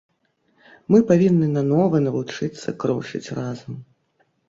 Мы 0.95 1.01
павінны 1.11 1.47
нанова 1.59 2.03
навучыцца 2.07 2.69
крочыць 2.85 3.25
разам. 3.41 3.73